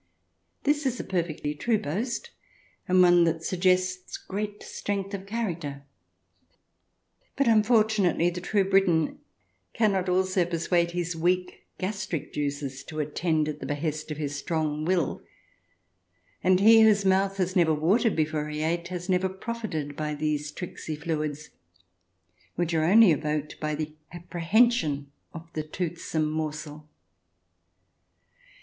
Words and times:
This 0.63 0.87
is 0.87 0.99
a 0.99 1.03
perfectly 1.03 1.53
true 1.53 1.77
boast, 1.77 2.31
and 2.87 3.03
one 3.03 3.23
that 3.25 3.43
suggests 3.43 4.17
great 4.17 4.63
strength 4.63 5.13
of 5.13 5.27
character; 5.27 5.83
but 7.35 7.47
unfortunately 7.47 8.31
the 8.31 8.41
true 8.41 8.67
Briton 8.67 9.19
cannot 9.73 10.09
also 10.09 10.43
persuade 10.43 10.89
his 10.89 11.15
weak 11.15 11.67
gastric 11.77 12.33
juices 12.33 12.83
to 12.85 12.99
attend 12.99 13.47
at 13.47 13.59
the 13.59 13.67
behest 13.67 14.09
of 14.09 14.17
his 14.17 14.35
strong 14.35 14.85
will; 14.85 15.21
and 16.43 16.59
he 16.61 16.81
whose 16.81 17.05
mouth 17.05 17.37
has 17.37 17.55
never 17.55 17.71
watered 17.75 18.15
before 18.15 18.49
he 18.49 18.63
ate 18.63 18.87
has 18.87 19.07
never 19.07 19.29
profited 19.29 19.95
by 19.95 20.15
these 20.15 20.51
tricksy 20.51 20.95
fluids, 20.95 21.51
which 22.55 22.73
are 22.73 22.85
only 22.85 23.11
evoked 23.11 23.59
by 23.59 23.75
the 23.75 23.93
apprehension 24.11 25.11
of 25.31 25.47
the 25.53 25.61
toothsome 25.61 26.25
morsel. 26.27 26.89